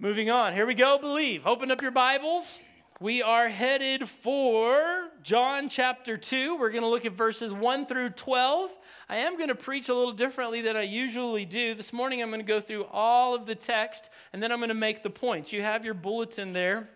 [0.00, 0.96] Moving on, here we go.
[0.96, 1.44] Believe.
[1.44, 2.60] Open up your Bibles.
[3.00, 6.56] We are headed for John chapter 2.
[6.56, 8.70] We're going to look at verses 1 through 12.
[9.08, 11.74] I am going to preach a little differently than I usually do.
[11.74, 14.68] This morning I'm going to go through all of the text and then I'm going
[14.68, 15.52] to make the points.
[15.52, 16.88] You have your bulletin there.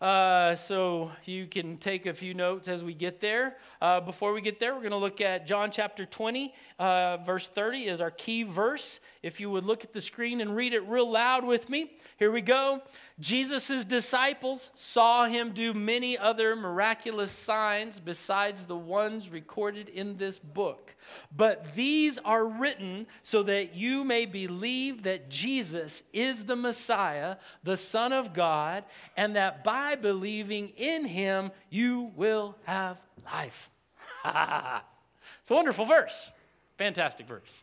[0.00, 3.56] Uh, so you can take a few notes as we get there.
[3.80, 7.48] Uh, before we get there, we're going to look at John chapter 20, uh, verse
[7.48, 9.00] 30 is our key verse.
[9.22, 11.92] If you would look at the screen and read it real loud with me.
[12.18, 12.82] Here we go.
[13.18, 20.38] Jesus' disciples saw him do many other miraculous signs besides the ones recorded in this
[20.38, 20.94] book.
[21.34, 27.78] But these are written so that you may believe that Jesus is the Messiah, the
[27.78, 28.84] Son of God,
[29.16, 33.70] and that by believing in him you will have life.
[34.26, 36.30] it's a wonderful verse.
[36.76, 37.62] Fantastic verse.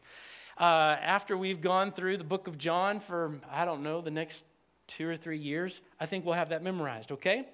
[0.59, 4.45] Uh, after we've gone through the book of John for, I don't know, the next
[4.87, 7.47] two or three years, I think we'll have that memorized, okay?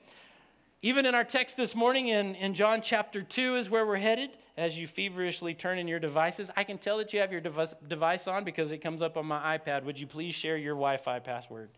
[0.82, 4.32] Even in our text this morning in, in John chapter 2 is where we're headed
[4.56, 6.52] as you feverishly turn in your devices.
[6.56, 9.58] I can tell that you have your device, on because it comes up on my
[9.58, 9.84] iPad.
[9.84, 11.70] Would you please share your Wi Fi password?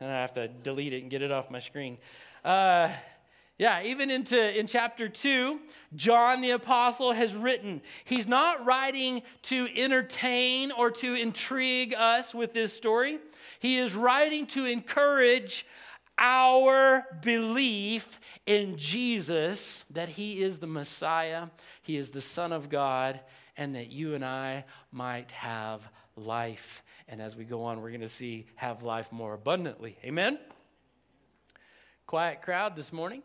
[0.00, 1.96] And I have to delete it and get it off my screen.
[2.44, 2.90] Uh,
[3.62, 5.60] yeah, even into in chapter 2,
[5.94, 7.80] John the apostle has written.
[8.04, 13.20] He's not writing to entertain or to intrigue us with this story.
[13.60, 15.64] He is writing to encourage
[16.18, 21.46] our belief in Jesus that he is the Messiah,
[21.82, 23.20] he is the Son of God,
[23.56, 26.82] and that you and I might have life.
[27.06, 29.98] And as we go on, we're going to see have life more abundantly.
[30.04, 30.40] Amen?
[32.08, 33.22] Quiet crowd this morning.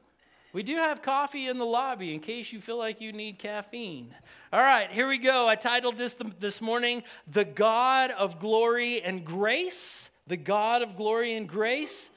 [0.54, 4.16] We do have coffee in the lobby in case you feel like you need caffeine.
[4.52, 5.48] All right, here we go.
[5.48, 11.36] I titled this this morning, The God of Glory and Grace the God of glory
[11.36, 12.12] and grace.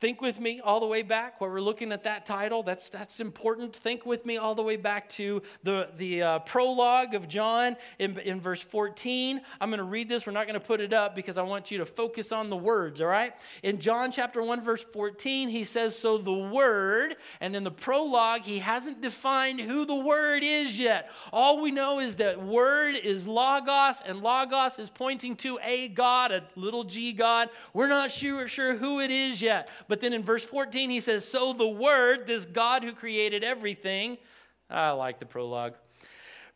[0.00, 2.62] Think with me all the way back while we're looking at that title.
[2.62, 3.76] That's, that's important.
[3.76, 8.18] Think with me all the way back to the, the uh, prologue of John in,
[8.20, 9.42] in verse 14.
[9.60, 10.24] I'm going to read this.
[10.24, 12.56] We're not going to put it up because I want you to focus on the
[12.56, 13.34] words, all right?
[13.62, 18.40] In John chapter 1, verse 14, he says, So the Word, and in the prologue,
[18.40, 21.10] he hasn't defined who the Word is yet.
[21.30, 26.32] All we know is that Word is Logos, and Logos is pointing to a God,
[26.32, 27.50] a little g God.
[27.74, 29.68] We're not sure, sure who it is yet.
[29.90, 34.18] But then in verse 14, he says, So the Word, this God who created everything,
[34.70, 35.74] I like the prologue,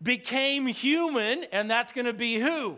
[0.00, 2.76] became human, and that's going to be who?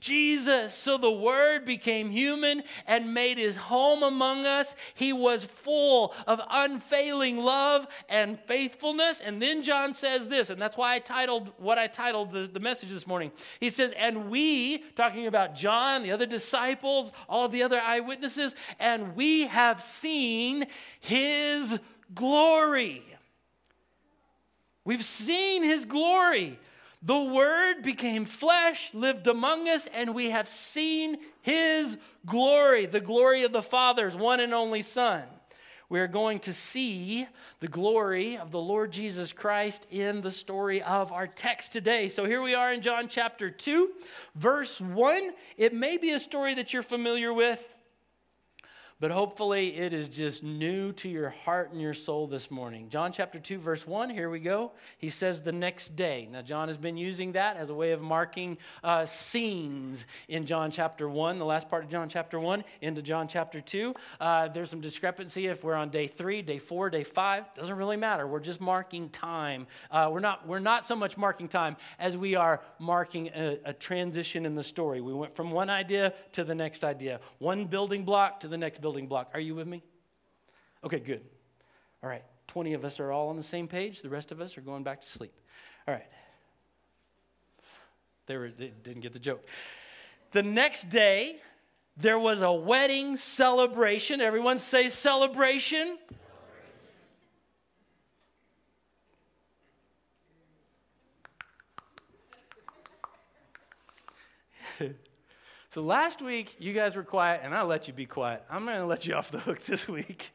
[0.00, 0.74] Jesus.
[0.74, 4.76] So the Word became human and made his home among us.
[4.94, 9.20] He was full of unfailing love and faithfulness.
[9.20, 12.60] And then John says this, and that's why I titled what I titled the, the
[12.60, 13.32] message this morning.
[13.60, 19.16] He says, And we, talking about John, the other disciples, all the other eyewitnesses, and
[19.16, 20.66] we have seen
[21.00, 21.78] his
[22.14, 23.04] glory.
[24.84, 26.58] We've seen his glory.
[27.02, 33.44] The Word became flesh, lived among us, and we have seen His glory, the glory
[33.44, 35.22] of the Father's one and only Son.
[35.90, 37.26] We are going to see
[37.60, 42.10] the glory of the Lord Jesus Christ in the story of our text today.
[42.10, 43.92] So here we are in John chapter 2,
[44.34, 45.30] verse 1.
[45.56, 47.74] It may be a story that you're familiar with
[49.00, 52.88] but hopefully it is just new to your heart and your soul this morning.
[52.88, 54.72] John chapter 2, verse 1, here we go.
[54.98, 56.28] He says, the next day.
[56.30, 60.72] Now, John has been using that as a way of marking uh, scenes in John
[60.72, 63.94] chapter 1, the last part of John chapter 1, into John chapter 2.
[64.20, 67.54] Uh, there's some discrepancy if we're on day 3, day 4, day 5.
[67.54, 68.26] Doesn't really matter.
[68.26, 69.68] We're just marking time.
[69.92, 73.72] Uh, we're, not, we're not so much marking time as we are marking a, a
[73.72, 75.00] transition in the story.
[75.00, 78.80] We went from one idea to the next idea, one building block to the next
[78.80, 79.28] building building block.
[79.34, 79.82] Are you with me?
[80.82, 81.20] Okay, good.
[82.02, 84.00] All right, 20 of us are all on the same page.
[84.00, 85.34] The rest of us are going back to sleep.
[85.86, 86.06] All right.
[88.24, 89.44] They, were, they didn't get the joke.
[90.30, 91.38] The next day,
[91.98, 94.22] there was a wedding celebration.
[94.22, 95.98] Everyone say celebration.
[105.70, 108.42] So last week, you guys were quiet, and I let you be quiet.
[108.50, 110.32] I'm going to let you off the hook this week.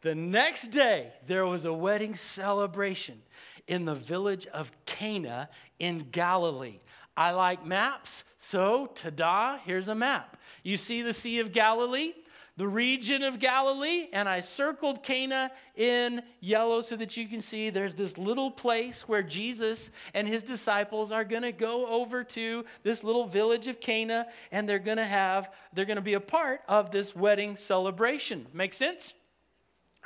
[0.00, 3.22] The next day, there was a wedding celebration
[3.68, 5.48] in the village of Cana
[5.78, 6.80] in Galilee.
[7.16, 10.36] I like maps, so ta da, here's a map.
[10.64, 12.14] You see the Sea of Galilee?
[12.56, 17.70] The region of Galilee, and I circled Cana in yellow so that you can see
[17.70, 22.64] there's this little place where Jesus and his disciples are going to go over to
[22.82, 26.20] this little village of Cana, and they're going to have, they're going to be a
[26.20, 28.46] part of this wedding celebration.
[28.52, 29.14] Make sense?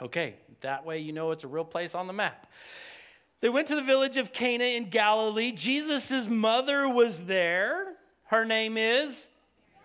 [0.00, 2.46] Okay, that way you know it's a real place on the map.
[3.40, 5.52] They went to the village of Cana in Galilee.
[5.52, 7.94] Jesus' mother was there.
[8.24, 9.28] Her name is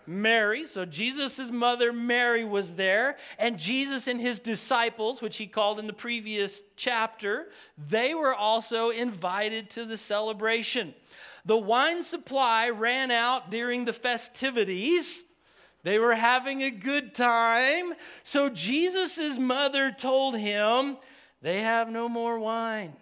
[0.08, 0.66] Mary.
[0.66, 3.18] So Jesus' mother, Mary, was there.
[3.40, 8.90] And Jesus and his disciples, which he called in the previous chapter, they were also
[8.90, 10.94] invited to the celebration.
[11.46, 15.24] The wine supply ran out during the festivities.
[15.84, 17.94] They were having a good time.
[18.24, 20.98] So Jesus' mother told him,
[21.42, 22.94] They have no more wine.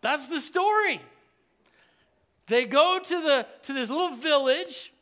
[0.00, 1.00] That's the story.
[2.46, 4.92] They go to, the, to this little village,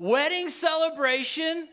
[0.00, 1.68] wedding celebration.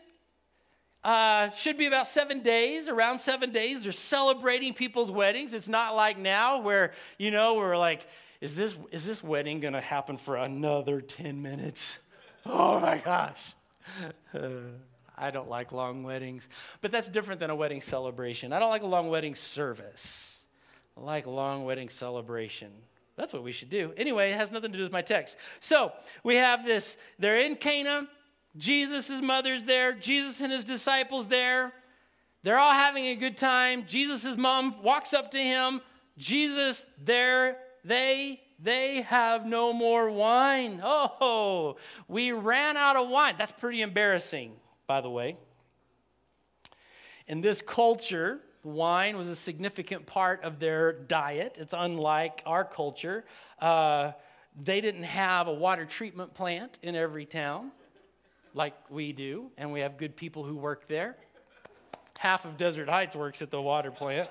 [1.02, 3.84] Uh, should be about seven days, around seven days.
[3.84, 5.54] They're celebrating people's weddings.
[5.54, 8.06] It's not like now where, you know, we're like,
[8.40, 11.98] is this, is this wedding going to happen for another 10 minutes?
[12.50, 13.54] Oh my gosh.
[14.32, 14.48] Uh,
[15.18, 16.48] I don't like long weddings,
[16.80, 18.54] but that's different than a wedding celebration.
[18.54, 20.46] I don't like a long wedding service.
[20.96, 22.70] I like long wedding celebration.
[23.16, 23.92] That's what we should do.
[23.96, 25.36] Anyway, it has nothing to do with my text.
[25.60, 25.92] So
[26.22, 28.08] we have this, they're in Cana.
[28.58, 29.92] Jesus' mother's there.
[29.92, 31.72] Jesus and his disciples there.
[32.42, 33.84] They're all having a good time.
[33.86, 35.80] Jesus' mom walks up to him.
[36.16, 40.80] Jesus, there, they they have no more wine.
[40.82, 41.76] Oh,
[42.08, 43.36] we ran out of wine.
[43.38, 44.52] That's pretty embarrassing,
[44.88, 45.36] by the way.
[47.28, 51.56] In this culture, wine was a significant part of their diet.
[51.60, 53.24] It's unlike our culture.
[53.60, 54.12] Uh,
[54.60, 57.70] they didn't have a water treatment plant in every town
[58.54, 61.16] like we do, and we have good people who work there.
[62.18, 64.28] Half of Desert Heights works at the water plant.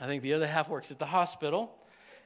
[0.00, 1.74] I think the other half works at the hospital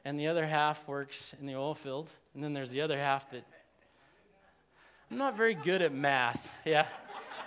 [0.05, 2.11] and the other half works in the oil field.
[2.35, 3.45] And then there's the other half that
[5.11, 6.57] I'm not very good at math.
[6.65, 6.87] Yeah.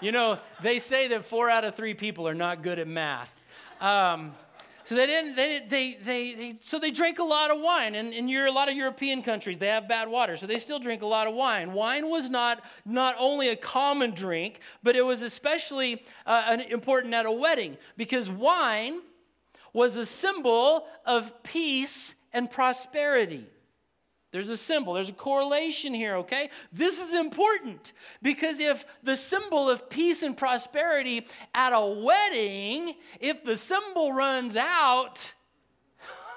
[0.01, 3.39] You know, they say that four out of three people are not good at math.
[3.81, 4.33] Um,
[4.85, 7.95] so they didn't, they, they, they, they, so they drank a lot of wine.
[7.95, 10.37] And in a lot of European countries, they have bad water.
[10.37, 11.73] So they still drink a lot of wine.
[11.73, 17.25] Wine was not, not only a common drink, but it was especially uh, important at
[17.25, 19.01] a wedding because wine
[19.73, 23.47] was a symbol of peace and prosperity.
[24.35, 26.49] There's a symbol, there's a correlation here, okay?
[26.73, 33.45] This is important because if the symbol of peace and prosperity at a wedding, if
[33.45, 35.31] the symbol runs out,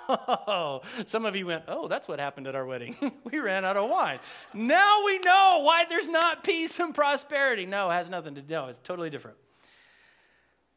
[0.08, 2.94] Oh, some of you went, Oh, that's what happened at our wedding.
[3.24, 4.20] we ran out of wine.
[4.54, 7.66] Now we know why there's not peace and prosperity.
[7.66, 8.54] No, it has nothing to do.
[8.54, 9.38] No, it's totally different.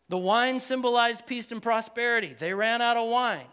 [0.10, 2.34] The wine symbolized peace and prosperity.
[2.34, 3.46] They ran out of wine.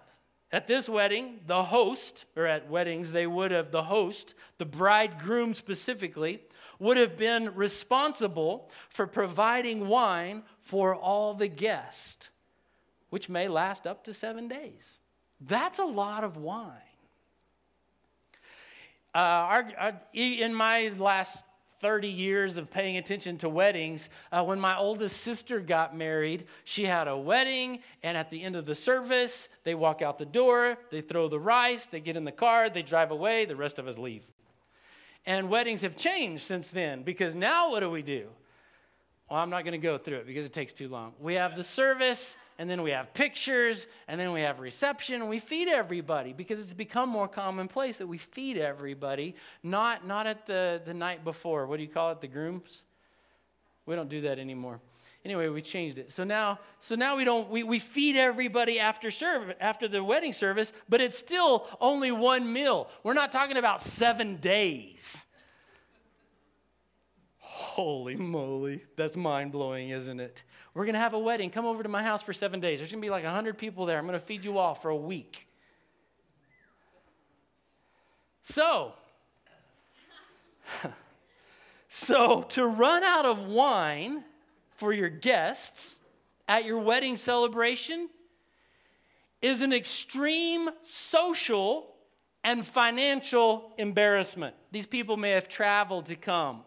[0.50, 5.53] At this wedding, the host, or at weddings, they would have, the host, the bridegroom
[5.53, 6.41] specifically,
[6.79, 12.31] would have been responsible for providing wine for all the guests,
[13.11, 14.99] which may last up to seven days.
[15.41, 16.73] That's a lot of wine.
[19.15, 21.45] Uh, our, our, in my last
[21.81, 24.11] 30 years of paying attention to weddings.
[24.33, 28.57] Uh, when my oldest sister got married, she had a wedding, and at the end
[28.57, 32.25] of the service, they walk out the door, they throw the rice, they get in
[32.25, 34.25] the car, they drive away, the rest of us leave.
[35.27, 38.29] And weddings have changed since then because now what do we do?
[39.31, 41.12] Well, I'm not going to go through it because it takes too long.
[41.21, 45.31] We have the service, and then we have pictures, and then we have reception, and
[45.31, 50.47] we feed everybody because it's become more commonplace that we feed everybody, not, not at
[50.47, 51.67] the, the night before.
[51.67, 52.21] What do you call it?
[52.21, 52.83] The grooms?
[53.87, 54.81] We don't do that anymore.
[55.25, 56.11] Anyway, we changed it.
[56.11, 60.33] So now, so now we don't we, we feed everybody after serve after the wedding
[60.33, 62.88] service, but it's still only one meal.
[63.03, 65.27] We're not talking about seven days.
[67.78, 70.42] Holy moly, that's mind blowing, isn't it?
[70.75, 71.49] We're to have a wedding.
[71.49, 72.80] Come over to my house for seven days.
[72.80, 73.97] There's to be like 100 people there.
[73.97, 75.47] I'm to feed you all for a week.
[78.42, 78.94] So,
[81.87, 84.25] so to run out of wine
[84.75, 86.00] for your guests
[86.49, 88.08] at your wedding celebration
[89.40, 91.94] is an extreme social
[92.42, 94.56] and financial embarrassment.
[94.73, 96.64] These people may have traveled to come.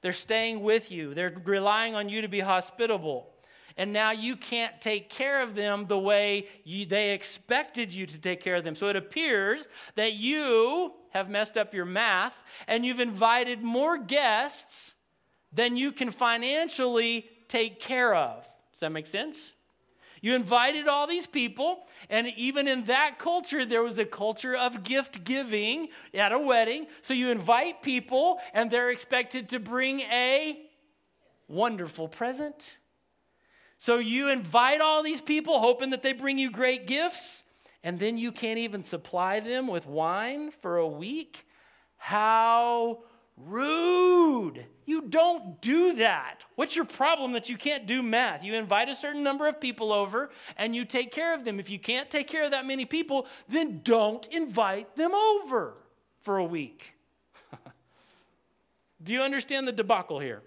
[0.00, 1.14] They're staying with you.
[1.14, 3.30] They're relying on you to be hospitable.
[3.76, 8.20] And now you can't take care of them the way you, they expected you to
[8.20, 8.74] take care of them.
[8.74, 12.36] So it appears that you have messed up your math
[12.66, 14.94] and you've invited more guests
[15.52, 18.46] than you can financially take care of.
[18.72, 19.54] Does that make sense?
[20.20, 24.82] You invited all these people, and even in that culture, there was a culture of
[24.82, 26.86] gift giving at a wedding.
[27.02, 30.60] So you invite people, and they're expected to bring a
[31.48, 32.78] wonderful present.
[33.78, 37.44] So you invite all these people, hoping that they bring you great gifts,
[37.84, 41.46] and then you can't even supply them with wine for a week?
[41.96, 43.02] How
[43.46, 44.64] rude.
[44.86, 46.44] You don't do that.
[46.54, 48.42] What's your problem that you can't do math?
[48.42, 51.60] You invite a certain number of people over and you take care of them.
[51.60, 55.74] If you can't take care of that many people, then don't invite them over
[56.22, 56.94] for a week.
[59.02, 60.42] do you understand the debacle here?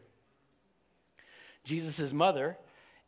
[1.63, 2.57] Jesus' mother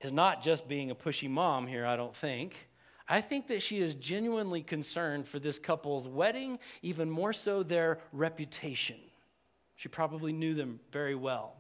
[0.02, 2.70] is not just being a pushy mom here, I don't think.
[3.08, 8.00] I think that she is genuinely concerned for this couple's wedding, even more so their
[8.12, 8.98] reputation.
[9.75, 11.56] She probably knew them very well.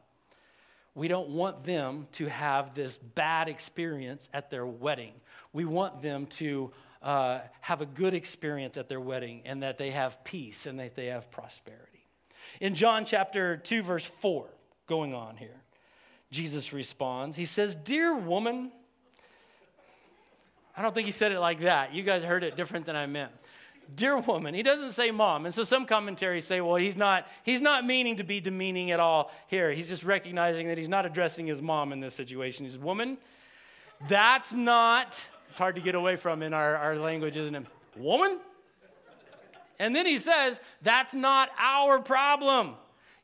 [0.95, 5.13] We don't want them to have this bad experience at their wedding.
[5.51, 9.91] We want them to uh, have a good experience at their wedding and that they
[9.91, 12.05] have peace and that they have prosperity.
[12.61, 14.47] In John chapter 2, verse 4,
[14.85, 15.61] going on here,
[16.29, 17.35] Jesus responds.
[17.35, 18.71] He says, Dear woman,
[20.77, 21.93] I don't think he said it like that.
[21.93, 23.31] You guys heard it different than I meant
[23.95, 25.45] dear woman he doesn't say mom.
[25.45, 28.99] And so some commentaries say well he's not he's not meaning to be demeaning at
[28.99, 29.71] all here.
[29.71, 32.65] He's just recognizing that he's not addressing his mom in this situation.
[32.65, 33.17] He's woman
[34.07, 37.65] that's not it's hard to get away from in our, our language isn't it?
[37.95, 38.39] Woman?
[39.79, 42.75] And then he says that's not our problem.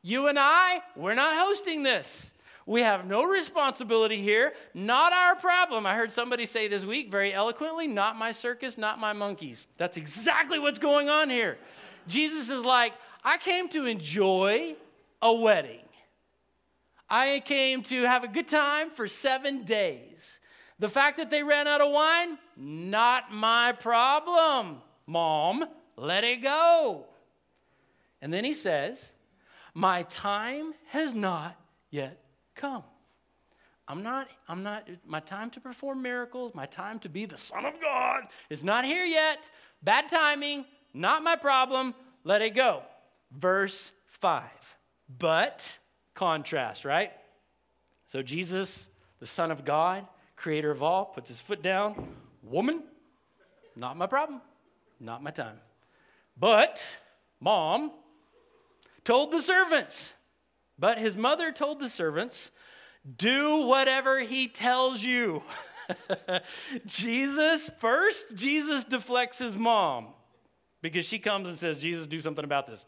[0.02, 2.32] You and i we're not hosting this
[2.66, 5.86] we have no responsibility here, not our problem.
[5.86, 9.66] I heard somebody say this week very eloquently not my circus, not my monkeys.
[9.76, 11.58] That's exactly what's going on here.
[12.06, 12.92] Jesus is like,
[13.24, 14.74] I came to enjoy
[15.20, 15.84] a wedding.
[17.08, 20.38] I came to have a good time for seven days.
[20.78, 25.64] The fact that they ran out of wine, not my problem, mom.
[25.96, 27.04] Let it go.
[28.22, 29.12] And then he says,
[29.74, 32.19] My time has not yet
[32.60, 32.84] come.
[33.88, 37.64] I'm not, I'm not, my time to perform miracles, my time to be the Son
[37.64, 39.38] of God is not here yet.
[39.82, 40.64] Bad timing,
[40.94, 41.94] not my problem.
[42.22, 42.82] Let it go.
[43.32, 44.44] Verse 5.
[45.18, 45.78] But,
[46.14, 47.10] contrast, right?
[48.06, 52.14] So Jesus, the Son of God, creator of all, puts his foot down.
[52.44, 52.84] Woman,
[53.74, 54.40] not my problem,
[55.00, 55.58] not my time.
[56.36, 56.96] But,
[57.40, 57.90] mom,
[59.02, 60.14] told the servants,
[60.80, 62.50] but his mother told the servants,
[63.16, 65.42] Do whatever he tells you.
[66.86, 70.08] Jesus, first, Jesus deflects his mom
[70.80, 72.86] because she comes and says, Jesus, do something about this.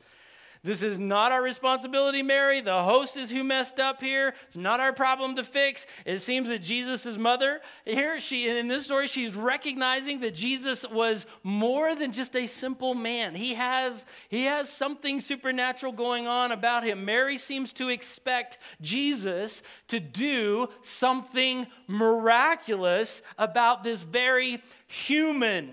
[0.64, 2.60] This is not our responsibility, Mary.
[2.60, 4.32] The host is who messed up here.
[4.46, 5.86] It's not our problem to fix.
[6.06, 11.26] It seems that Jesus' mother, here, she in this story, she's recognizing that Jesus was
[11.42, 13.34] more than just a simple man.
[13.34, 17.04] He has, he has something supernatural going on about him.
[17.04, 25.72] Mary seems to expect Jesus to do something miraculous about this very human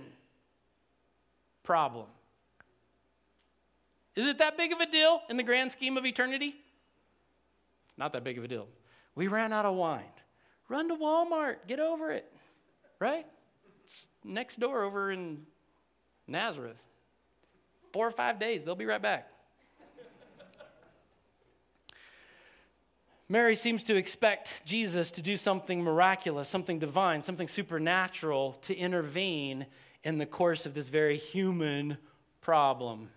[1.61, 2.07] problem.
[4.19, 6.53] Is it that big of a deal in the grand scheme of eternity?
[7.97, 8.67] Not that big of a deal.
[9.15, 10.11] We ran out of wine.
[10.67, 12.29] Run to Walmart, get over it,
[12.99, 13.25] right?
[13.85, 15.45] It's next door over in
[16.27, 16.85] Nazareth.
[17.93, 19.31] Four or five days, they'll be right back.
[23.29, 29.65] Mary seems to expect Jesus to do something miraculous, something divine, something supernatural to intervene
[30.03, 31.97] in the course of this very human
[32.41, 33.07] problem.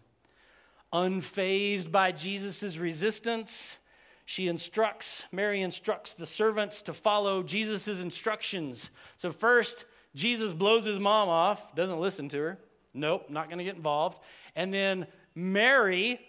[0.93, 3.79] Unfazed by Jesus' resistance,
[4.25, 8.91] she instructs, Mary instructs the servants to follow Jesus' instructions.
[9.17, 12.59] So, first, Jesus blows his mom off, doesn't listen to her.
[12.95, 14.19] Nope, not going to get involved.
[14.55, 16.21] And then Mary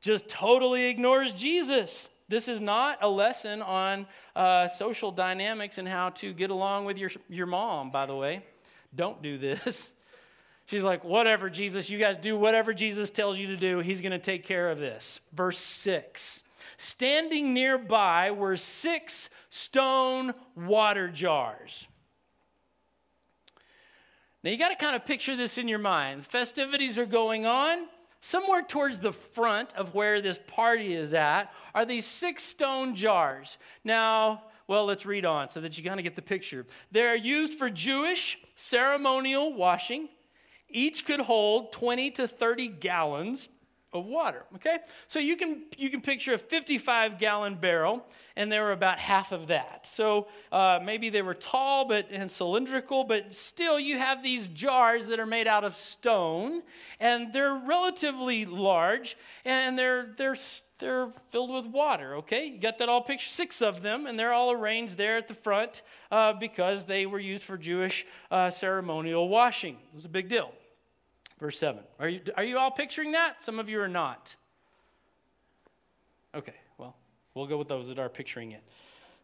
[0.00, 2.08] just totally ignores Jesus.
[2.28, 6.98] This is not a lesson on uh, social dynamics and how to get along with
[6.98, 8.44] your, your mom, by the way.
[8.94, 9.94] Don't do this.
[10.70, 13.80] She's like, whatever, Jesus, you guys do whatever Jesus tells you to do.
[13.80, 15.20] He's going to take care of this.
[15.32, 16.44] Verse 6
[16.76, 21.88] Standing nearby were six stone water jars.
[24.44, 26.24] Now you got to kind of picture this in your mind.
[26.24, 27.88] Festivities are going on.
[28.20, 33.58] Somewhere towards the front of where this party is at are these six stone jars.
[33.82, 36.64] Now, well, let's read on so that you kind of get the picture.
[36.92, 40.08] They're used for Jewish ceremonial washing
[40.70, 43.48] each could hold 20 to 30 gallons
[43.92, 44.44] of water.
[44.54, 44.78] Okay?
[45.06, 49.32] So you can you can picture a 55 gallon barrel, and there were about half
[49.32, 49.86] of that.
[49.86, 55.06] So uh, maybe they were tall but and cylindrical, but still you have these jars
[55.08, 56.62] that are made out of stone,
[57.00, 60.36] and they're relatively large, and they're they're
[60.78, 62.16] they're filled with water.
[62.16, 63.30] Okay, you got that all pictured.
[63.30, 67.18] Six of them, and they're all arranged there at the front uh, because they were
[67.18, 69.74] used for Jewish uh, ceremonial washing.
[69.74, 70.52] It was a big deal.
[71.40, 71.82] Verse 7.
[71.98, 73.40] Are you, are you all picturing that?
[73.40, 74.36] Some of you are not.
[76.34, 76.94] Okay, well,
[77.34, 78.62] we'll go with those that are picturing it.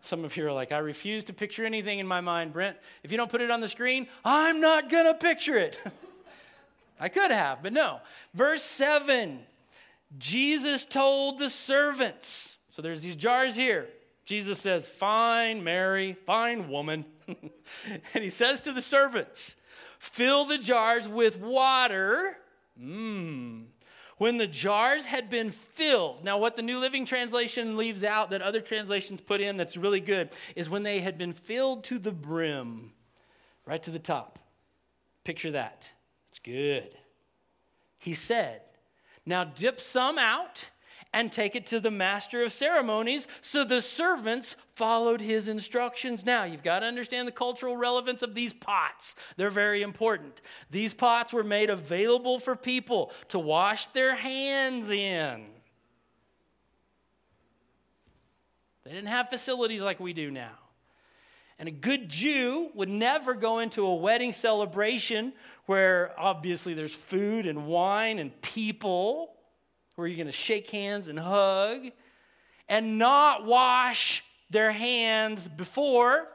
[0.01, 2.77] Some of you are like, I refuse to picture anything in my mind, Brent.
[3.03, 5.79] If you don't put it on the screen, I'm not going to picture it.
[7.01, 8.01] I could have, but no.
[8.35, 9.41] Verse 7
[10.19, 12.59] Jesus told the servants.
[12.69, 13.89] So there's these jars here.
[14.25, 17.05] Jesus says, Fine, Mary, fine woman.
[17.29, 19.57] and he says to the servants,
[19.99, 22.39] Fill the jars with water.
[22.81, 23.65] Mmm.
[24.19, 28.41] When the jars had been filled, now what the New Living Translation leaves out that
[28.41, 32.13] other translations put in that's really good is when they had been filled to the
[32.13, 32.93] brim,
[33.67, 34.39] right to the top.
[35.23, 35.93] Picture that.
[36.31, 36.97] It's good.
[37.99, 38.63] He said,
[39.27, 40.71] Now dip some out
[41.13, 43.27] and take it to the master of ceremonies.
[43.41, 46.27] So the servants followed his instructions.
[46.27, 49.15] Now, you've got to understand the cultural relevance of these pots.
[49.37, 50.43] They're very important.
[50.71, 55.47] These pots were made available for people to wash their hands in.
[58.85, 60.53] They didn't have facilities like we do now.
[61.59, 65.33] And a good Jew would never go into a wedding celebration
[65.65, 69.36] where obviously there's food and wine and people
[69.97, 71.91] where you're going to shake hands and hug
[72.69, 76.29] and not wash their hands before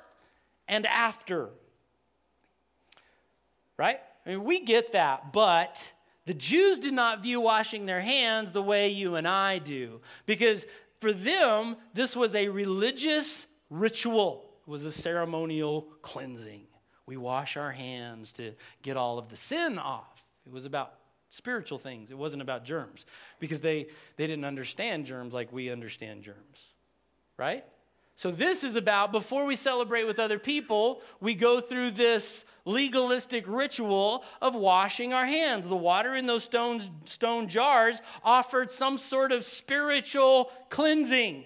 [0.68, 1.50] and after.
[3.78, 4.00] Right?
[4.26, 5.94] I mean, we get that, but
[6.26, 10.02] the Jews did not view washing their hands the way you and I do.
[10.26, 10.66] Because
[11.00, 16.68] for them, this was a religious ritual, it was a ceremonial cleansing.
[17.08, 18.54] We wash our hands to
[18.84, 20.24] get all of the sin off.
[20.46, 20.94] It was about
[21.32, 22.12] spiritual things.
[22.12, 23.06] It wasn't about germs
[23.40, 26.68] because they, they didn't understand germs like we understand germs,
[27.38, 27.64] right?
[28.18, 33.46] So, this is about before we celebrate with other people, we go through this legalistic
[33.48, 35.68] ritual of washing our hands.
[35.68, 41.46] The water in those stone, stone jars offered some sort of spiritual cleansing.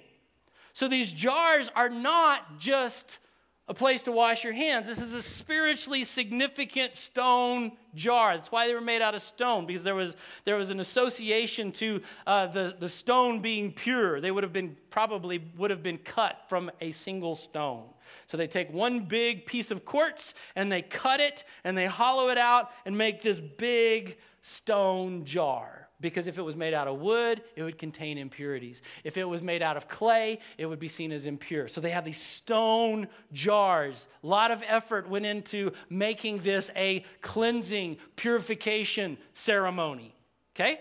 [0.74, 3.20] So, these jars are not just
[3.68, 4.86] a place to wash your hands.
[4.86, 8.36] This is a spiritually significant stone jar.
[8.36, 11.72] That's why they were made out of stone, because there was, there was an association
[11.74, 14.22] to uh, the, the stone being pure.
[14.22, 17.86] They would have been probably would have been cut from a single stone.
[18.28, 22.30] So they take one big piece of quartz and they cut it and they hollow
[22.30, 27.00] it out and make this big stone jar because if it was made out of
[27.00, 28.82] wood, it would contain impurities.
[29.04, 31.68] If it was made out of clay, it would be seen as impure.
[31.68, 34.08] So they have these stone jars.
[34.24, 40.16] A lot of effort went into making this a cleansing, purification ceremony.
[40.56, 40.80] Okay?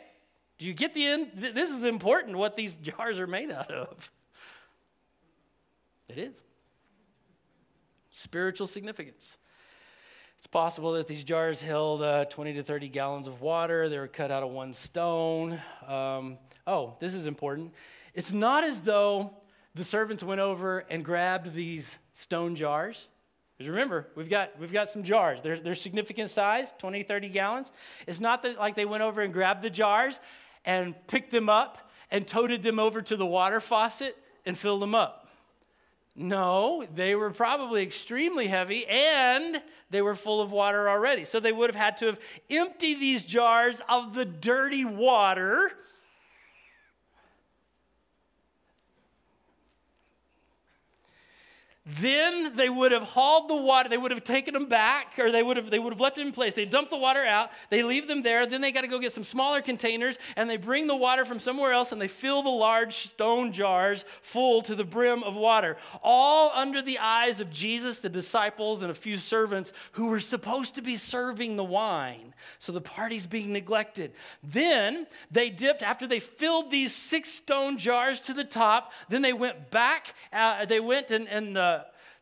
[0.58, 1.30] Do you get the end?
[1.34, 4.10] This is important what these jars are made out of.
[6.08, 6.42] It is.
[8.10, 9.38] Spiritual significance.
[10.44, 13.88] It's possible that these jars held uh, 20 to 30 gallons of water.
[13.88, 15.58] They were cut out of one stone.
[15.88, 17.72] Um, oh, this is important.
[18.12, 19.32] It's not as though
[19.74, 23.08] the servants went over and grabbed these stone jars.
[23.56, 25.40] Because remember, we've got, we've got some jars.
[25.40, 27.72] They're, they're significant size, 20, 30 gallons.
[28.06, 30.20] It's not that like they went over and grabbed the jars
[30.66, 34.94] and picked them up and toted them over to the water faucet and filled them
[34.94, 35.23] up.
[36.16, 41.24] No, they were probably extremely heavy and they were full of water already.
[41.24, 45.72] So they would have had to have emptied these jars of the dirty water
[51.86, 55.42] Then they would have hauled the water, they would have taken them back, or they
[55.42, 56.54] would have they would have left them in place.
[56.54, 59.12] They dump the water out, they leave them there, then they got to go get
[59.12, 62.48] some smaller containers, and they bring the water from somewhere else and they fill the
[62.48, 65.76] large stone jars full to the brim of water.
[66.02, 70.76] All under the eyes of Jesus, the disciples, and a few servants who were supposed
[70.76, 72.32] to be serving the wine.
[72.58, 74.12] So the party's being neglected.
[74.42, 79.34] Then they dipped, after they filled these six stone jars to the top, then they
[79.34, 81.73] went back, uh, they went and, and the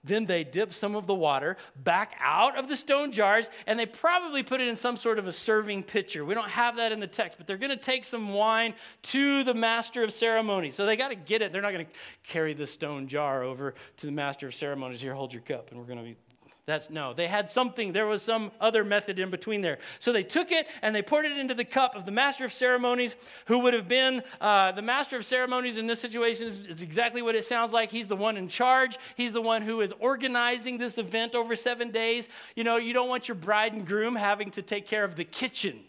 [0.05, 3.87] then they dip some of the water back out of the stone jars and they
[3.87, 6.25] probably put it in some sort of a serving pitcher.
[6.25, 9.45] We don't have that in the text, but they're going to take some wine to
[9.45, 10.75] the master of ceremonies.
[10.75, 11.53] So they got to get it.
[11.53, 11.93] They're not going to
[12.25, 15.01] carry the stone jar over to the master of ceremonies.
[15.01, 16.17] Here, hold your cup, and we're going to be
[16.65, 19.79] That's no, they had something, there was some other method in between there.
[19.99, 22.53] So they took it and they poured it into the cup of the master of
[22.53, 26.81] ceremonies, who would have been uh, the master of ceremonies in this situation, is, is
[26.81, 27.91] exactly what it sounds like.
[27.91, 31.91] He's the one in charge, he's the one who is organizing this event over seven
[31.91, 32.29] days.
[32.55, 35.25] You know, you don't want your bride and groom having to take care of the
[35.25, 35.81] kitchen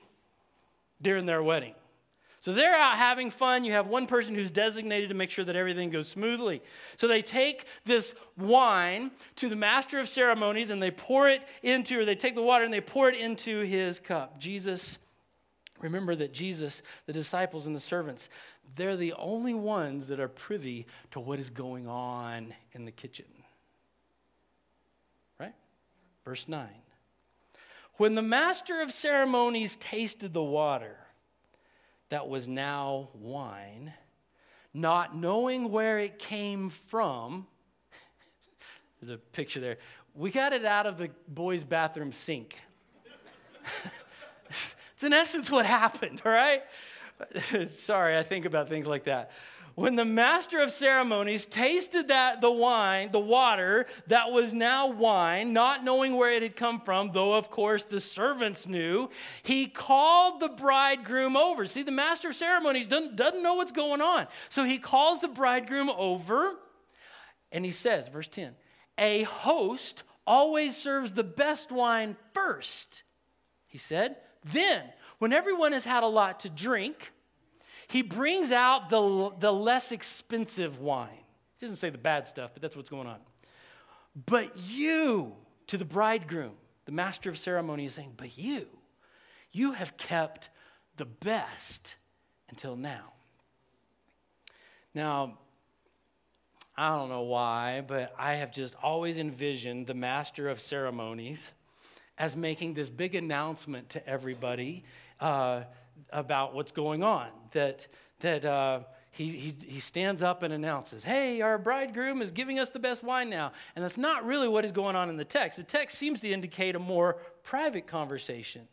[1.04, 1.76] during their wedding.
[2.44, 3.64] So they're out having fun.
[3.64, 6.62] You have one person who's designated to make sure that everything goes smoothly.
[6.98, 12.02] So they take this wine to the master of ceremonies and they pour it into,
[12.02, 14.38] or they take the water and they pour it into his cup.
[14.40, 14.98] Jesus,
[15.80, 18.28] remember that Jesus, the disciples, and the servants,
[18.76, 23.28] they're the only ones that are privy to what is going on in the kitchen.
[25.40, 25.56] Right?
[26.26, 26.68] Verse 9.
[27.94, 30.98] When the master of ceremonies tasted the water,
[32.14, 33.92] that was now wine,
[34.72, 37.48] not knowing where it came from.
[39.02, 39.80] There's a picture there.
[40.14, 42.62] We got it out of the boys' bathroom sink.
[44.48, 46.62] it's in essence what happened, all right?
[47.70, 49.32] Sorry, I think about things like that
[49.76, 55.54] when the master of ceremonies tasted that the wine, the water that was now wine,
[55.54, 59.10] not knowing where it had come from, though of course the servants knew,
[59.42, 61.66] he called the bridegroom over.
[61.66, 64.28] See, the master of ceremonies doesn't, doesn't know what's going on.
[64.50, 66.60] So he calls the bridegroom over
[67.52, 68.56] and he says, verse 10,
[68.98, 73.04] a host always serves the best wine first.
[73.68, 74.84] He said, then,
[75.20, 77.13] when everyone has had a lot to drink,
[77.94, 81.10] he brings out the, the less expensive wine.
[81.60, 83.20] He doesn't say the bad stuff, but that's what's going on.
[84.26, 85.36] But you,
[85.68, 86.54] to the bridegroom,
[86.86, 88.66] the master of ceremony is saying, But you,
[89.52, 90.50] you have kept
[90.98, 91.98] the best
[92.50, 93.14] until now.
[94.96, 95.38] Now,
[96.76, 101.52] I don't know why, but I have just always envisioned the master of ceremonies
[102.18, 104.84] as making this big announcement to everybody.
[105.20, 105.66] Uh,
[106.12, 107.28] about what's going on.
[107.52, 107.88] That,
[108.20, 112.70] that uh, he, he, he stands up and announces, Hey, our bridegroom is giving us
[112.70, 113.52] the best wine now.
[113.76, 115.58] And that's not really what is going on in the text.
[115.58, 118.68] The text seems to indicate a more private conversation.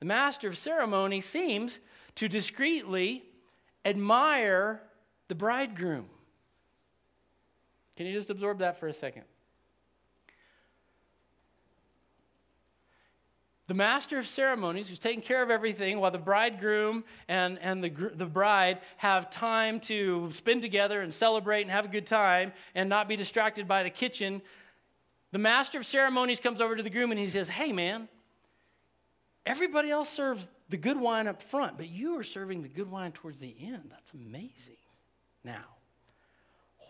[0.00, 1.80] The master of ceremony seems
[2.16, 3.24] to discreetly
[3.84, 4.82] admire
[5.28, 6.06] the bridegroom.
[7.96, 9.22] Can you just absorb that for a second?
[13.66, 17.90] The master of ceremonies who's taking care of everything while the bridegroom and, and the,
[18.14, 22.88] the bride have time to spend together and celebrate and have a good time and
[22.88, 24.40] not be distracted by the kitchen
[25.32, 28.08] the master of ceremonies comes over to the groom and he says hey man
[29.44, 33.12] everybody else serves the good wine up front but you are serving the good wine
[33.12, 33.88] towards the end.
[33.90, 34.76] That's amazing.
[35.44, 35.64] Now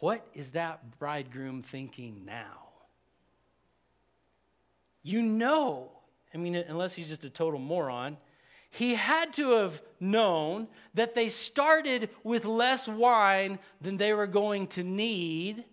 [0.01, 2.65] what is that bridegroom thinking now?
[5.03, 5.96] You know
[6.37, 8.19] I mean, unless he's just a total moron,
[8.69, 14.67] he had to have known that they started with less wine than they were going
[14.67, 15.65] to need,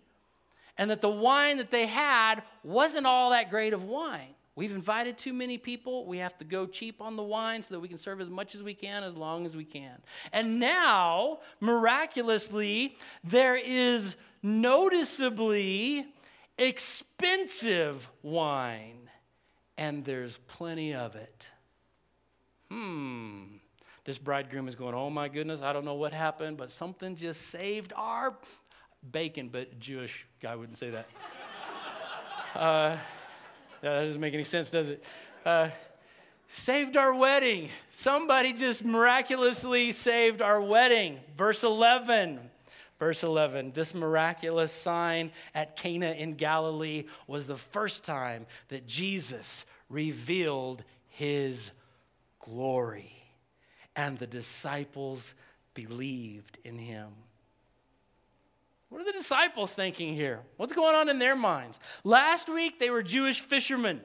[0.78, 4.34] and that the wine that they had wasn't all that great of wine.
[4.56, 6.06] We've invited too many people.
[6.06, 8.54] We have to go cheap on the wine so that we can serve as much
[8.54, 9.98] as we can, as long as we can.
[10.32, 16.06] And now, miraculously, there is noticeably
[16.56, 19.03] expensive wine
[19.76, 21.50] and there's plenty of it.
[22.70, 23.44] Hmm.
[24.04, 27.48] This bridegroom is going, Oh my goodness, I don't know what happened, but something just
[27.48, 28.36] saved our
[29.10, 29.48] bacon.
[29.48, 31.06] But Jewish guy wouldn't say that.
[32.54, 32.96] uh,
[33.80, 35.04] that doesn't make any sense, does it?
[35.44, 35.68] Uh,
[36.48, 37.68] saved our wedding.
[37.90, 41.20] Somebody just miraculously saved our wedding.
[41.36, 42.40] Verse 11.
[42.98, 49.66] Verse 11 This miraculous sign at Cana in Galilee was the first time that Jesus
[49.88, 51.72] revealed his
[52.38, 53.12] glory,
[53.96, 55.34] and the disciples
[55.74, 57.08] believed in him.
[58.88, 60.40] What are the disciples thinking here?
[60.56, 61.80] What's going on in their minds?
[62.04, 64.00] Last week, they were Jewish fishermen.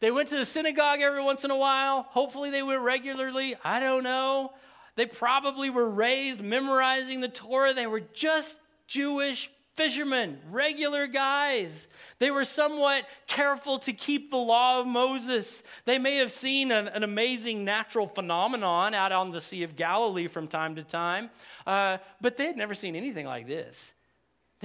[0.00, 2.02] They went to the synagogue every once in a while.
[2.10, 3.56] Hopefully, they went regularly.
[3.64, 4.52] I don't know.
[4.96, 7.74] They probably were raised memorizing the Torah.
[7.74, 11.86] They were just Jewish fishermen, regular guys.
[12.18, 15.62] They were somewhat careful to keep the law of Moses.
[15.84, 20.28] They may have seen an, an amazing natural phenomenon out on the Sea of Galilee
[20.28, 21.30] from time to time,
[21.66, 23.92] uh, but they had never seen anything like this.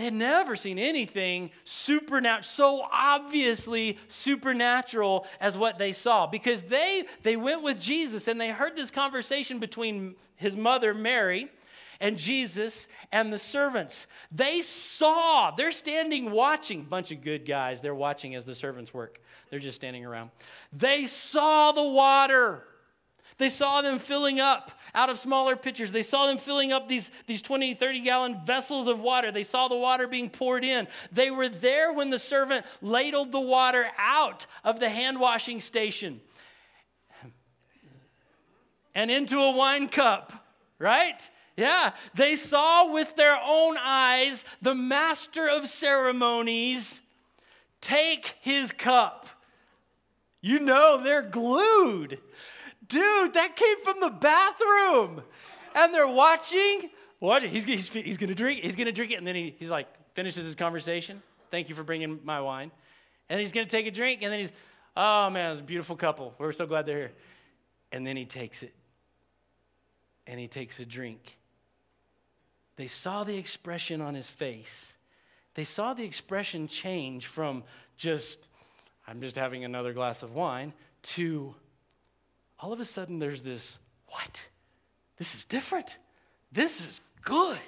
[0.02, 6.26] They had never seen anything supernatural, so obviously supernatural as what they saw.
[6.26, 11.52] Because they, they went with Jesus and they heard this conversation between his mother, Mary,
[12.00, 14.08] and Jesus and the servants.
[14.32, 19.22] They saw, they're standing watching, bunch of good guys, they're watching as the servants work.
[19.52, 20.32] They're just standing around.
[20.74, 22.64] They saw the water.
[23.38, 25.92] They saw them filling up out of smaller pitchers.
[25.92, 29.32] They saw them filling up these, these 20, 30 gallon vessels of water.
[29.32, 30.88] They saw the water being poured in.
[31.12, 36.22] They were there when the servant ladled the water out of the hand washing station
[38.94, 40.46] and into a wine cup,
[40.80, 41.30] right?
[41.58, 47.02] Yeah, they saw with their own eyes the master of ceremonies
[47.82, 49.28] take his cup.
[50.42, 52.20] You know, they're glued.
[52.92, 55.24] Dude, that came from the bathroom.
[55.74, 56.90] And they're watching.
[57.20, 57.42] What?
[57.42, 58.62] He's, he's, he's going to drink.
[58.62, 59.16] He's going to drink it.
[59.16, 61.22] And then he, he's like, finishes his conversation.
[61.52, 62.72] Thank you for bringing my wine.
[63.30, 64.24] And he's going to take a drink.
[64.24, 64.52] And then he's,
[64.98, 66.36] oh man, it's a beautiful couple.
[66.38, 67.12] We're so glad they're here.
[67.94, 68.74] And then he takes it.
[70.28, 71.38] And he takes a drink.
[72.76, 74.98] They saw the expression on his face.
[75.54, 77.64] They saw the expression change from
[77.96, 78.48] just,
[79.08, 80.74] I'm just having another glass of wine,
[81.04, 81.56] to
[82.62, 84.48] all of a sudden there's this, what?
[85.18, 85.98] This is different.
[86.52, 87.60] This is good.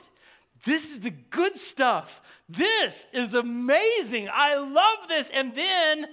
[0.65, 2.21] This is the good stuff.
[2.47, 4.29] This is amazing.
[4.32, 5.29] I love this.
[5.29, 6.08] And then,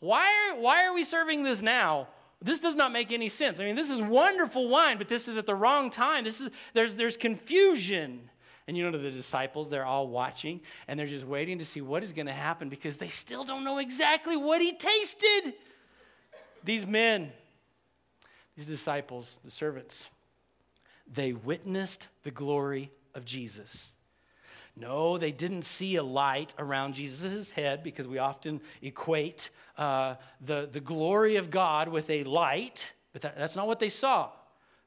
[0.00, 2.08] why are, why are we serving this now?
[2.40, 3.58] This does not make any sense.
[3.58, 6.24] I mean, this is wonderful wine, but this is at the wrong time.
[6.24, 8.28] This is, there's, there's confusion.
[8.68, 12.02] And you know, the disciples, they're all watching and they're just waiting to see what
[12.02, 15.54] is going to happen because they still don't know exactly what he tasted.
[16.64, 17.32] These men,
[18.56, 20.10] these disciples, the servants,
[21.12, 23.92] they witnessed the glory of Jesus.
[24.76, 30.68] No, they didn't see a light around Jesus' head because we often equate uh, the,
[30.70, 34.30] the glory of God with a light, but that, that's not what they saw.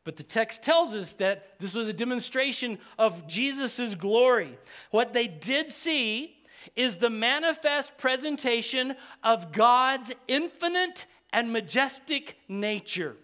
[0.03, 4.57] But the text tells us that this was a demonstration of Jesus' glory.
[4.91, 6.37] What they did see
[6.75, 13.15] is the manifest presentation of God's infinite and majestic nature.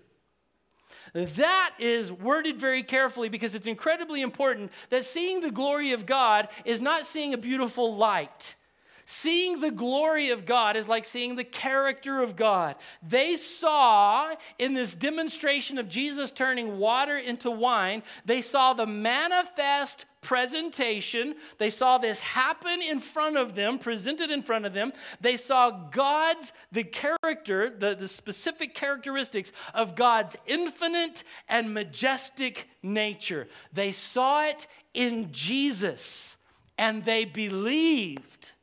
[1.13, 6.49] That is worded very carefully because it's incredibly important that seeing the glory of God
[6.65, 8.55] is not seeing a beautiful light.
[9.05, 12.75] Seeing the glory of God is like seeing the character of God.
[13.01, 20.05] They saw in this demonstration of Jesus turning water into wine, they saw the manifest
[20.23, 21.35] presentation.
[21.59, 24.93] They saw this happen in front of them, presented in front of them.
[25.21, 33.47] They saw God's, the character, the, the specific characteristics of God's infinite and majestic nature.
[33.71, 36.37] They saw it in Jesus
[36.77, 38.53] and they believed.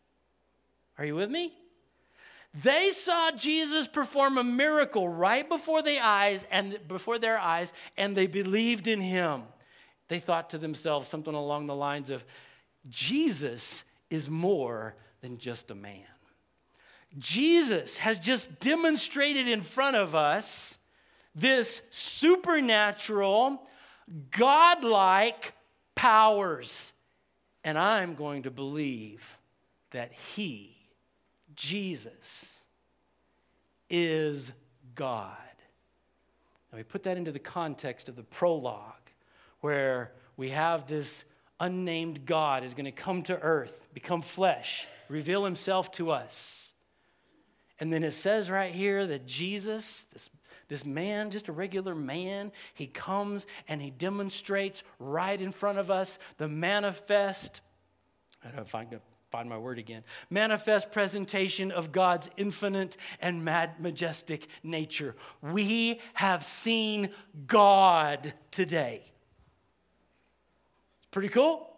[1.01, 1.55] Are you with me?
[2.63, 8.15] They saw Jesus perform a miracle right before their eyes and before their eyes and
[8.15, 9.45] they believed in him.
[10.09, 12.23] They thought to themselves something along the lines of
[12.91, 16.05] Jesus is more than just a man.
[17.19, 20.77] Jesus has just demonstrated in front of us
[21.35, 23.63] this supernatural,
[24.33, 25.55] godlike
[25.95, 26.93] powers.
[27.65, 29.39] And I'm going to believe
[29.93, 30.70] that he
[31.61, 32.65] Jesus
[33.91, 34.53] is
[34.95, 35.37] God.
[36.73, 39.11] Now we put that into the context of the prologue,
[39.61, 41.27] where we have this
[41.59, 46.73] unnamed God is going to come to earth, become flesh, reveal himself to us.
[47.79, 50.31] And then it says right here that Jesus, this,
[50.69, 55.91] this man, just a regular man, he comes and he demonstrates right in front of
[55.91, 57.61] us the manifest.
[58.43, 58.87] I don't know if I
[59.31, 65.15] find my word again manifest presentation of God's infinite and mad, majestic nature.
[65.41, 67.11] We have seen
[67.47, 69.03] God today.
[70.99, 71.69] It's Pretty cool.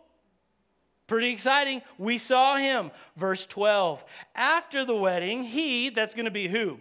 [1.07, 1.83] Pretty exciting.
[1.99, 2.91] We saw him.
[3.17, 4.03] Verse 12.
[4.35, 6.81] After the wedding, he, that's going to be who?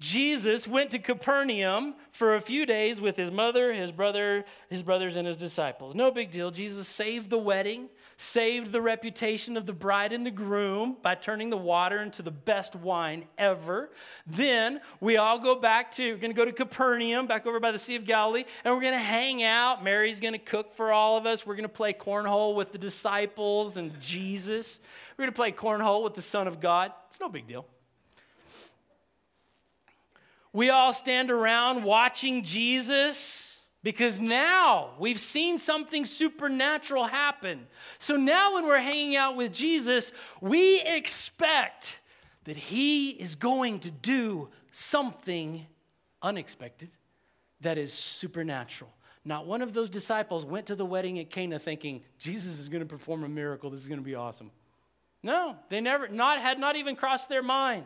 [0.00, 5.16] Jesus went to Capernaum for a few days with his mother, his brother, his brothers,
[5.16, 5.96] and his disciples.
[5.96, 6.52] No big deal.
[6.52, 11.50] Jesus saved the wedding, saved the reputation of the bride and the groom by turning
[11.50, 13.90] the water into the best wine ever.
[14.24, 17.72] Then we all go back to, we're going to go to Capernaum, back over by
[17.72, 19.82] the Sea of Galilee, and we're going to hang out.
[19.82, 21.44] Mary's going to cook for all of us.
[21.44, 24.78] We're going to play cornhole with the disciples and Jesus.
[25.16, 26.92] We're going to play cornhole with the Son of God.
[27.08, 27.66] It's no big deal.
[30.52, 37.66] We all stand around watching Jesus because now we've seen something supernatural happen.
[37.98, 42.00] So now, when we're hanging out with Jesus, we expect
[42.44, 45.66] that he is going to do something
[46.22, 46.90] unexpected
[47.60, 48.90] that is supernatural.
[49.24, 52.80] Not one of those disciples went to the wedding at Cana thinking, Jesus is going
[52.80, 53.70] to perform a miracle.
[53.70, 54.50] This is going to be awesome.
[55.22, 57.84] No, they never, not, had not even crossed their mind.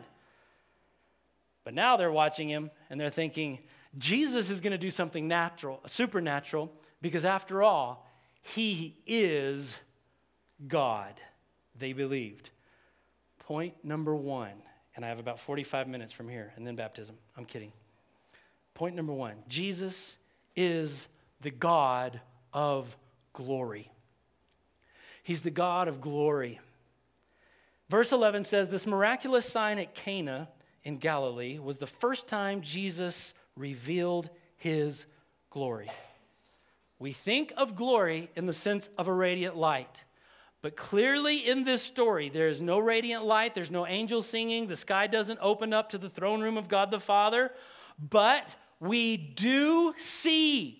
[1.63, 3.59] But now they're watching him and they're thinking,
[3.97, 6.71] Jesus is going to do something natural, supernatural,
[7.01, 8.07] because after all,
[8.41, 9.77] he is
[10.67, 11.13] God.
[11.77, 12.49] They believed.
[13.39, 14.53] Point number one,
[14.95, 17.15] and I have about 45 minutes from here, and then baptism.
[17.37, 17.71] I'm kidding.
[18.73, 20.17] Point number one Jesus
[20.55, 21.07] is
[21.41, 22.19] the God
[22.51, 22.97] of
[23.33, 23.91] glory.
[25.23, 26.59] He's the God of glory.
[27.89, 30.49] Verse 11 says, This miraculous sign at Cana
[30.83, 35.05] in Galilee was the first time Jesus revealed his
[35.49, 35.89] glory.
[36.99, 40.03] We think of glory in the sense of a radiant light.
[40.61, 44.77] But clearly in this story, there is no radiant light, there's no angels singing, the
[44.77, 47.51] sky doesn't open up to the throne room of God the Father.
[47.99, 48.47] But
[48.79, 50.79] we do see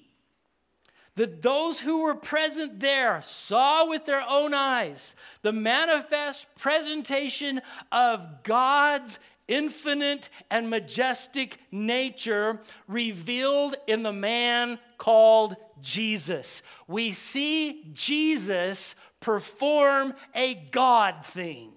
[1.16, 7.62] that those who were present there saw with their own eyes the manifest presentation
[7.92, 16.64] of God's infinite and majestic nature revealed in the man called Jesus.
[16.88, 21.74] We see Jesus perform a God thing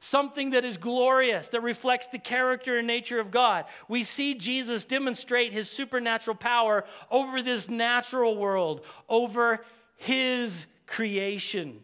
[0.00, 3.66] something that is glorious, that reflects the character and nature of God.
[3.86, 9.64] We see Jesus demonstrate his supernatural power over this natural world, over
[9.96, 11.80] his creation.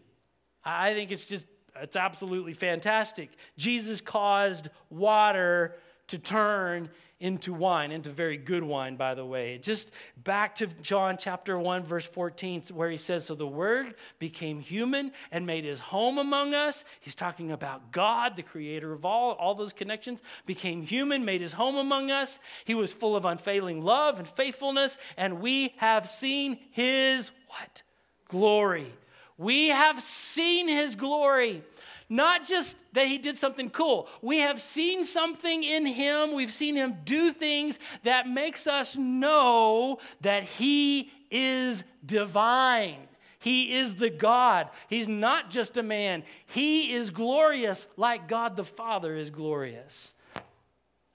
[0.64, 1.46] I think it's just,
[1.82, 3.30] it's absolutely fantastic.
[3.56, 5.76] Jesus caused water
[6.08, 9.56] to turn into wine, into very good wine, by the way.
[9.56, 14.60] Just back to John chapter 1, verse 14, where he says, So the Word became
[14.60, 16.84] human and made his home among us.
[17.00, 21.54] He's talking about God, the creator of all, all those connections, became human, made his
[21.54, 22.38] home among us.
[22.66, 27.82] He was full of unfailing love and faithfulness, and we have seen his what?
[28.28, 28.92] Glory.
[29.38, 31.62] We have seen his glory.
[32.08, 34.08] Not just that he did something cool.
[34.22, 36.34] We have seen something in him.
[36.34, 42.96] We've seen him do things that makes us know that he is divine.
[43.40, 44.70] He is the God.
[44.88, 46.22] He's not just a man.
[46.46, 50.14] He is glorious like God the Father is glorious.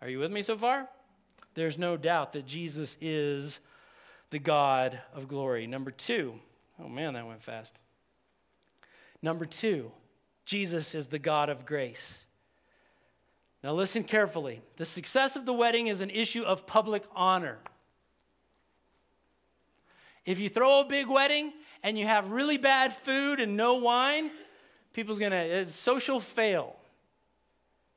[0.01, 0.87] Are you with me so far?
[1.53, 3.59] There's no doubt that Jesus is
[4.29, 5.67] the God of glory.
[5.67, 6.33] Number two,
[6.79, 7.73] oh man, that went fast.
[9.21, 9.91] Number two,
[10.45, 12.25] Jesus is the God of grace.
[13.63, 14.61] Now, listen carefully.
[14.77, 17.59] The success of the wedding is an issue of public honor.
[20.25, 21.53] If you throw a big wedding
[21.83, 24.31] and you have really bad food and no wine,
[24.93, 26.75] people's gonna, it's social fail.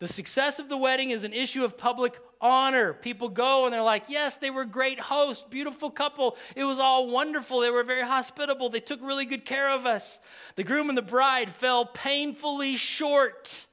[0.04, 2.92] The success of the wedding is an issue of public honor.
[2.92, 6.36] People go and they're like, yes, they were great hosts, beautiful couple.
[6.54, 7.60] It was all wonderful.
[7.60, 8.68] They were very hospitable.
[8.68, 10.20] They took really good care of us.
[10.56, 13.64] The groom and the bride fell painfully short.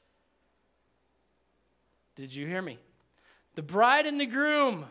[2.15, 2.77] Did you hear me?
[3.55, 4.85] The bride and the groom,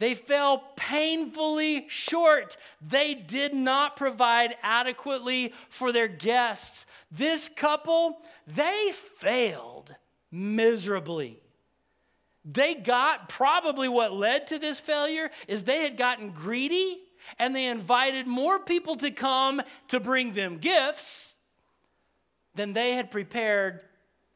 [0.00, 2.56] they fell painfully short.
[2.80, 6.86] They did not provide adequately for their guests.
[7.12, 9.94] This couple, they failed
[10.30, 11.40] miserably.
[12.44, 16.98] They got probably what led to this failure is they had gotten greedy
[17.38, 21.34] and they invited more people to come to bring them gifts
[22.54, 23.80] than they had prepared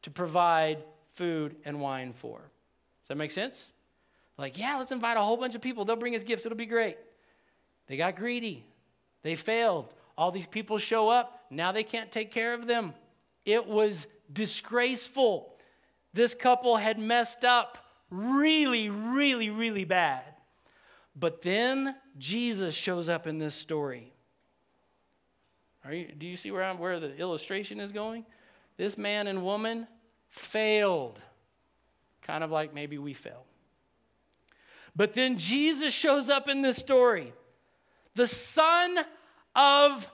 [0.01, 2.39] to provide food and wine for.
[2.39, 3.71] Does that make sense?
[4.37, 5.85] Like, yeah, let's invite a whole bunch of people.
[5.85, 6.45] They'll bring us gifts.
[6.45, 6.97] It'll be great.
[7.87, 8.65] They got greedy.
[9.23, 9.93] They failed.
[10.17, 11.45] All these people show up.
[11.49, 12.93] Now they can't take care of them.
[13.45, 15.50] It was disgraceful.
[16.13, 17.77] This couple had messed up
[18.09, 20.23] really, really, really bad.
[21.15, 24.11] But then Jesus shows up in this story.
[25.89, 28.25] You, do you see where, I'm, where the illustration is going?
[28.77, 29.87] This man and woman
[30.29, 31.19] failed,
[32.21, 33.45] kind of like maybe we failed.
[34.95, 37.33] But then Jesus shows up in this story.
[38.15, 38.97] The Son
[39.55, 40.09] of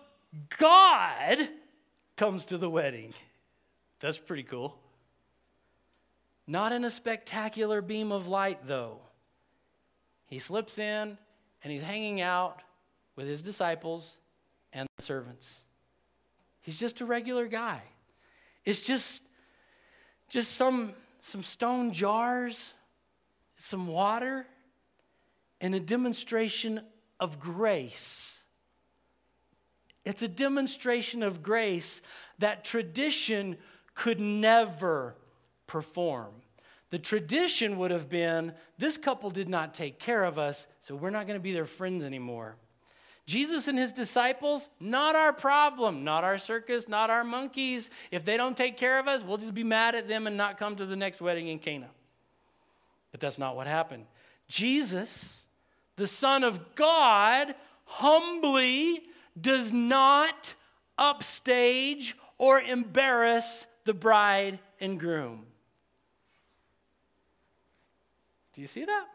[0.57, 1.49] God
[2.15, 3.13] comes to the wedding.
[3.99, 4.77] That's pretty cool.
[6.47, 9.01] Not in a spectacular beam of light, though.
[10.27, 11.17] He slips in
[11.63, 12.62] and he's hanging out
[13.15, 14.17] with his disciples
[14.71, 15.62] and the servants.
[16.62, 17.81] He's just a regular guy.
[18.65, 19.23] It's just
[20.29, 22.73] just some some stone jars,
[23.55, 24.45] some water,
[25.59, 26.82] and a demonstration
[27.19, 28.43] of grace.
[30.05, 32.01] It's a demonstration of grace
[32.39, 33.57] that tradition
[33.93, 35.15] could never
[35.68, 36.34] perform.
[36.89, 41.09] The tradition would have been this couple did not take care of us, so we're
[41.09, 42.55] not going to be their friends anymore.
[43.26, 47.89] Jesus and his disciples, not our problem, not our circus, not our monkeys.
[48.09, 50.57] If they don't take care of us, we'll just be mad at them and not
[50.57, 51.89] come to the next wedding in Cana.
[53.11, 54.05] But that's not what happened.
[54.47, 55.45] Jesus,
[55.97, 57.53] the Son of God,
[57.84, 59.03] humbly
[59.39, 60.53] does not
[60.97, 65.45] upstage or embarrass the bride and groom.
[68.58, 69.05] Do you see that?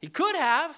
[0.00, 0.76] He could have.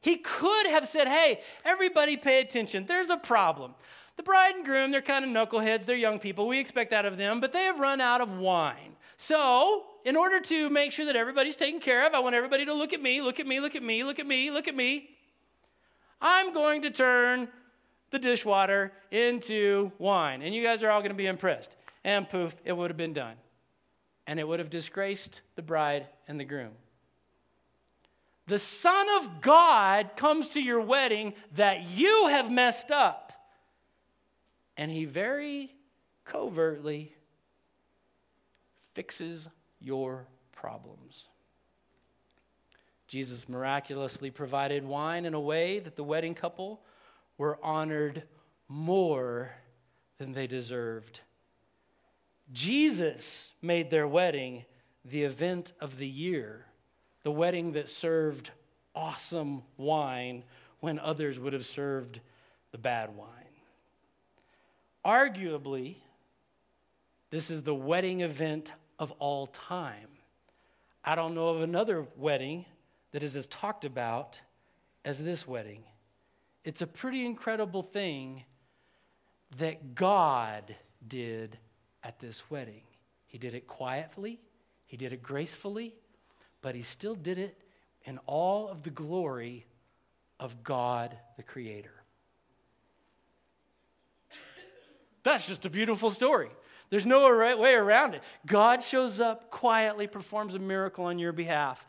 [0.00, 2.86] He could have said, hey, everybody pay attention.
[2.86, 3.74] There's a problem.
[4.16, 5.84] The bride and groom, they're kind of knuckleheads.
[5.84, 6.48] They're young people.
[6.48, 8.96] We expect that of them, but they have run out of wine.
[9.18, 12.72] So, in order to make sure that everybody's taken care of, I want everybody to
[12.72, 15.10] look at me, look at me, look at me, look at me, look at me.
[16.22, 17.48] I'm going to turn
[18.12, 20.40] the dishwater into wine.
[20.40, 21.76] And you guys are all going to be impressed.
[22.02, 23.34] And poof, it would have been done.
[24.28, 26.70] And it would have disgraced the bride and the groom.
[28.46, 33.32] The Son of God comes to your wedding that you have messed up.
[34.76, 35.74] And he very
[36.24, 37.12] covertly
[38.94, 39.48] fixes
[39.80, 41.28] your problems.
[43.06, 46.82] Jesus miraculously provided wine in a way that the wedding couple
[47.38, 48.22] were honored
[48.68, 49.50] more
[50.18, 51.22] than they deserved.
[52.52, 54.64] Jesus made their wedding
[55.04, 56.68] the event of the year
[57.28, 58.50] the wedding that served
[58.94, 60.44] awesome wine
[60.80, 62.20] when others would have served
[62.72, 63.28] the bad wine.
[65.04, 65.96] Arguably,
[67.28, 70.08] this is the wedding event of all time.
[71.04, 72.64] I don't know of another wedding
[73.12, 74.40] that is as talked about
[75.04, 75.84] as this wedding.
[76.64, 78.44] It's a pretty incredible thing
[79.58, 80.74] that God
[81.06, 81.58] did
[82.08, 82.80] at this wedding.
[83.26, 84.40] He did it quietly,
[84.86, 85.94] He did it gracefully,
[86.62, 87.58] but he still did it
[88.04, 89.66] in all of the glory
[90.40, 91.92] of God the Creator.
[95.22, 96.48] That's just a beautiful story.
[96.88, 98.22] There's no right way around it.
[98.46, 101.86] God shows up quietly, performs a miracle on your behalf.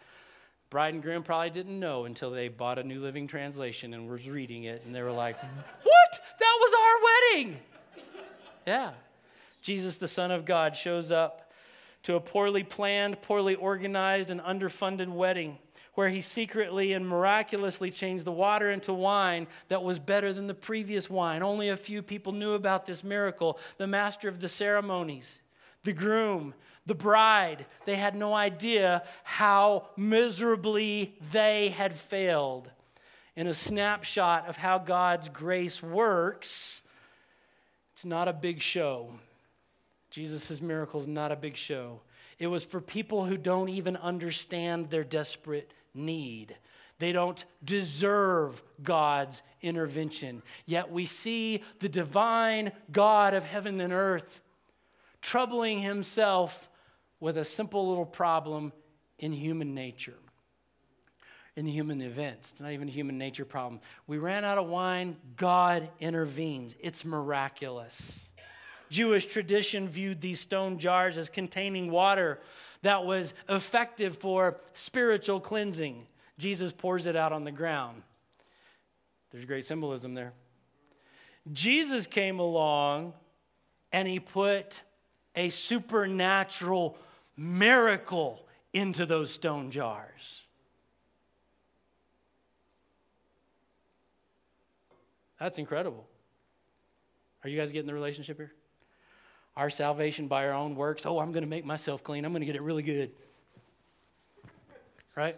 [0.69, 4.29] Bride and groom probably didn't know until they bought a New Living Translation and was
[4.29, 6.19] reading it, and they were like, What?
[6.39, 7.59] That was our wedding.
[8.67, 8.91] Yeah.
[9.61, 11.51] Jesus, the Son of God, shows up
[12.03, 15.57] to a poorly planned, poorly organized, and underfunded wedding
[15.99, 20.53] where he secretly and miraculously changed the water into wine that was better than the
[20.53, 21.43] previous wine.
[21.43, 23.59] Only a few people knew about this miracle.
[23.77, 25.41] The master of the ceremonies,
[25.83, 26.53] the groom,
[26.85, 32.71] the bride, they had no idea how miserably they had failed.
[33.35, 36.81] In a snapshot of how God's grace works,
[37.91, 39.11] it's not a big show.
[40.19, 42.01] Jesus' miracle is not a big show.
[42.39, 46.57] It was for people who don't even understand their desperate need.
[46.97, 50.43] They don't deserve God's intervention.
[50.65, 54.41] Yet we see the divine God of heaven and earth
[55.21, 56.69] troubling himself
[57.21, 58.73] with a simple little problem
[59.19, 60.17] in human nature,
[61.55, 62.51] in the human events.
[62.51, 63.79] It's not even a human nature problem.
[64.05, 66.75] We ran out of wine, God intervenes.
[66.81, 68.28] It's miraculous.
[68.89, 72.39] Jewish tradition viewed these stone jars as containing water
[72.81, 76.07] that was effective for spiritual cleansing.
[76.37, 78.01] Jesus pours it out on the ground.
[79.31, 80.33] There's great symbolism there.
[81.51, 83.13] Jesus came along
[83.91, 84.81] and he put
[85.35, 86.97] a supernatural
[87.37, 90.43] miracle into those stone jars.
[95.39, 96.05] That's incredible.
[97.43, 98.51] Are you guys getting the relationship here?
[99.59, 101.05] Our salvation by our own works.
[101.05, 102.23] Oh, I'm going to make myself clean.
[102.23, 103.11] I'm going to get it really good.
[105.17, 105.35] Right?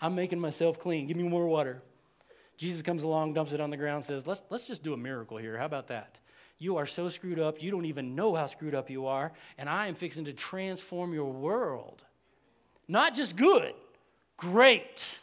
[0.00, 1.06] I'm making myself clean.
[1.06, 1.82] Give me more water.
[2.56, 5.36] Jesus comes along, dumps it on the ground, says, let's, let's just do a miracle
[5.36, 5.56] here.
[5.56, 6.18] How about that?
[6.58, 9.68] You are so screwed up, you don't even know how screwed up you are, and
[9.68, 12.02] I am fixing to transform your world.
[12.88, 13.72] Not just good,
[14.36, 15.20] great.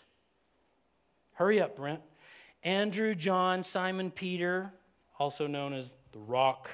[1.33, 2.01] Hurry up, Brent.
[2.63, 4.71] Andrew, John, Simon, Peter,
[5.19, 6.69] also known as the rock.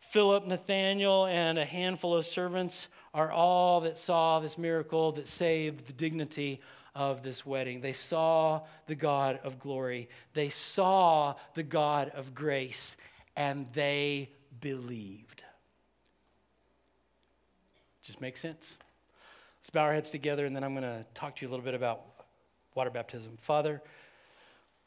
[0.00, 5.86] Philip, Nathaniel, and a handful of servants are all that saw this miracle that saved
[5.86, 6.60] the dignity
[6.94, 7.80] of this wedding.
[7.80, 12.96] They saw the God of glory, they saw the God of grace,
[13.36, 14.30] and they
[14.60, 15.44] believed.
[18.02, 18.78] Just makes sense.
[19.60, 21.64] Let's bow our heads together, and then I'm going to talk to you a little
[21.64, 22.02] bit about
[22.74, 23.36] water baptism.
[23.40, 23.80] Father,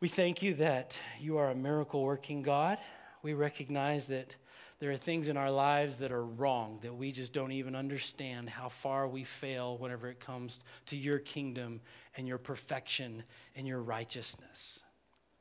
[0.02, 2.78] we thank you that you are a miracle working God.
[3.26, 4.36] We recognize that
[4.78, 8.51] there are things in our lives that are wrong, that we just don't even understand
[8.51, 11.82] how far we fail whenever it comes to your kingdom
[12.15, 13.23] and your perfection
[13.55, 14.84] and your righteousness.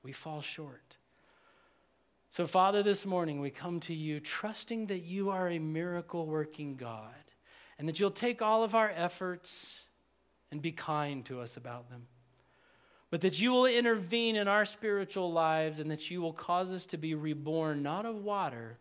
[0.02, 0.96] We fall short.
[2.30, 6.76] So, Father, this morning we come to you trusting that you are a miracle working
[6.76, 7.12] God
[7.78, 9.84] and that you'll take all of our efforts
[10.50, 12.06] and be kind to us about them.
[13.14, 16.84] But that you will intervene in our spiritual lives and that you will cause us
[16.86, 18.76] to be reborn not of water,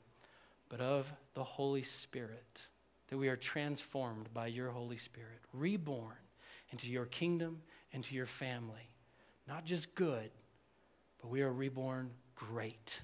[0.70, 2.66] but of the Holy Spirit.
[3.10, 6.16] That we are transformed by your Holy Spirit, reborn
[6.72, 7.62] into your kingdom,
[7.94, 8.90] and to your family.
[9.48, 10.32] Not just good,
[11.22, 13.04] but we are reborn great.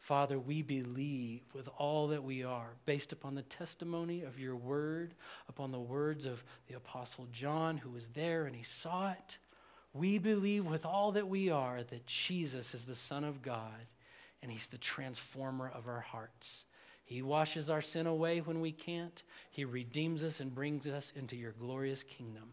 [0.00, 5.14] Father, we believe with all that we are, based upon the testimony of your word,
[5.48, 9.38] upon the words of the Apostle John, who was there and he saw it.
[9.96, 13.86] We believe with all that we are that Jesus is the Son of God
[14.42, 16.64] and he's the transformer of our hearts.
[17.04, 21.36] He washes our sin away when we can't, he redeems us and brings us into
[21.36, 22.52] your glorious kingdom.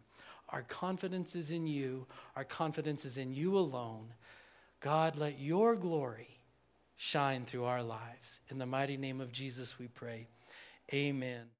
[0.49, 4.13] Our confidence is in you, our confidence is in you alone.
[4.79, 6.39] God, let your glory
[6.97, 8.41] shine through our lives.
[8.49, 10.27] In the mighty name of Jesus, we pray.
[10.93, 11.53] Amen.